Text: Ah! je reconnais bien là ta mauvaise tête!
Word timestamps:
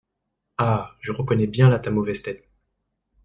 Ah! 0.57 0.95
je 0.99 1.11
reconnais 1.11 1.45
bien 1.45 1.69
là 1.69 1.77
ta 1.77 1.91
mauvaise 1.91 2.23
tête! 2.23 2.49